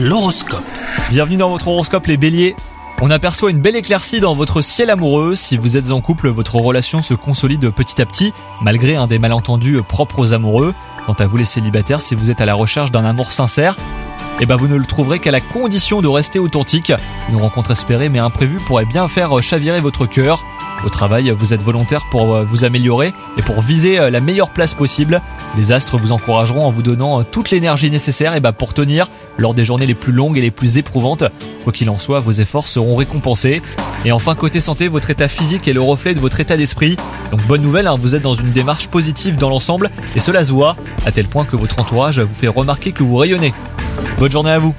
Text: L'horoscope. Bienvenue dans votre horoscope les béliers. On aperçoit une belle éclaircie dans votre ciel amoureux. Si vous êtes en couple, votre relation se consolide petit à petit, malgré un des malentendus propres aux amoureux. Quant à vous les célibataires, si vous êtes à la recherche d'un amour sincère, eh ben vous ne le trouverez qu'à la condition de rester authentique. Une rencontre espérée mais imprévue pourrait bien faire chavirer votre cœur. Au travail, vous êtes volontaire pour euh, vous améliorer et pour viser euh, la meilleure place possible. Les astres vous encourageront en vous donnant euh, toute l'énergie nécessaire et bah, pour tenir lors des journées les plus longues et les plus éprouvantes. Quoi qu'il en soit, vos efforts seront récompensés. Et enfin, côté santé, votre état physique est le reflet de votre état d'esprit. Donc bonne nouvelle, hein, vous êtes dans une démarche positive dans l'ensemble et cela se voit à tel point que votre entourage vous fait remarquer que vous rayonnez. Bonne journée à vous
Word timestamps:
L'horoscope. 0.00 0.62
Bienvenue 1.10 1.38
dans 1.38 1.50
votre 1.50 1.66
horoscope 1.66 2.06
les 2.06 2.16
béliers. 2.16 2.54
On 3.02 3.10
aperçoit 3.10 3.50
une 3.50 3.60
belle 3.60 3.74
éclaircie 3.74 4.20
dans 4.20 4.36
votre 4.36 4.62
ciel 4.62 4.90
amoureux. 4.90 5.34
Si 5.34 5.56
vous 5.56 5.76
êtes 5.76 5.90
en 5.90 6.00
couple, 6.00 6.28
votre 6.28 6.54
relation 6.54 7.02
se 7.02 7.14
consolide 7.14 7.70
petit 7.70 8.00
à 8.00 8.06
petit, 8.06 8.32
malgré 8.62 8.94
un 8.94 9.08
des 9.08 9.18
malentendus 9.18 9.82
propres 9.82 10.20
aux 10.20 10.34
amoureux. 10.34 10.72
Quant 11.04 11.14
à 11.14 11.26
vous 11.26 11.36
les 11.36 11.44
célibataires, 11.44 12.00
si 12.00 12.14
vous 12.14 12.30
êtes 12.30 12.40
à 12.40 12.46
la 12.46 12.54
recherche 12.54 12.92
d'un 12.92 13.04
amour 13.04 13.32
sincère, 13.32 13.74
eh 14.38 14.46
ben 14.46 14.54
vous 14.54 14.68
ne 14.68 14.76
le 14.76 14.86
trouverez 14.86 15.18
qu'à 15.18 15.32
la 15.32 15.40
condition 15.40 16.00
de 16.00 16.06
rester 16.06 16.38
authentique. 16.38 16.92
Une 17.28 17.36
rencontre 17.36 17.72
espérée 17.72 18.08
mais 18.08 18.20
imprévue 18.20 18.58
pourrait 18.68 18.84
bien 18.84 19.08
faire 19.08 19.42
chavirer 19.42 19.80
votre 19.80 20.06
cœur. 20.06 20.44
Au 20.84 20.90
travail, 20.90 21.30
vous 21.30 21.54
êtes 21.54 21.62
volontaire 21.62 22.04
pour 22.10 22.34
euh, 22.34 22.44
vous 22.44 22.64
améliorer 22.64 23.12
et 23.36 23.42
pour 23.42 23.60
viser 23.60 23.98
euh, 23.98 24.10
la 24.10 24.20
meilleure 24.20 24.50
place 24.50 24.74
possible. 24.74 25.20
Les 25.56 25.72
astres 25.72 25.98
vous 25.98 26.12
encourageront 26.12 26.64
en 26.64 26.70
vous 26.70 26.82
donnant 26.82 27.20
euh, 27.20 27.24
toute 27.24 27.50
l'énergie 27.50 27.90
nécessaire 27.90 28.36
et 28.36 28.40
bah, 28.40 28.52
pour 28.52 28.74
tenir 28.74 29.08
lors 29.38 29.54
des 29.54 29.64
journées 29.64 29.86
les 29.86 29.96
plus 29.96 30.12
longues 30.12 30.38
et 30.38 30.40
les 30.40 30.52
plus 30.52 30.78
éprouvantes. 30.78 31.24
Quoi 31.64 31.72
qu'il 31.72 31.90
en 31.90 31.98
soit, 31.98 32.20
vos 32.20 32.30
efforts 32.30 32.68
seront 32.68 32.94
récompensés. 32.94 33.60
Et 34.04 34.12
enfin, 34.12 34.36
côté 34.36 34.60
santé, 34.60 34.86
votre 34.86 35.10
état 35.10 35.26
physique 35.26 35.66
est 35.66 35.72
le 35.72 35.82
reflet 35.82 36.14
de 36.14 36.20
votre 36.20 36.38
état 36.38 36.56
d'esprit. 36.56 36.96
Donc 37.32 37.42
bonne 37.46 37.62
nouvelle, 37.62 37.88
hein, 37.88 37.96
vous 37.98 38.14
êtes 38.14 38.22
dans 38.22 38.34
une 38.34 38.50
démarche 38.50 38.86
positive 38.86 39.36
dans 39.36 39.50
l'ensemble 39.50 39.90
et 40.14 40.20
cela 40.20 40.44
se 40.44 40.52
voit 40.52 40.76
à 41.04 41.10
tel 41.10 41.26
point 41.26 41.44
que 41.44 41.56
votre 41.56 41.80
entourage 41.80 42.20
vous 42.20 42.34
fait 42.34 42.48
remarquer 42.48 42.92
que 42.92 43.02
vous 43.02 43.16
rayonnez. 43.16 43.52
Bonne 44.18 44.30
journée 44.30 44.52
à 44.52 44.60
vous 44.60 44.74